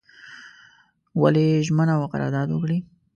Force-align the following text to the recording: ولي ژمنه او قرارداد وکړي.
ولي 1.21 1.47
ژمنه 1.67 1.93
او 1.97 2.03
قرارداد 2.13 2.47
وکړي. 2.51 2.77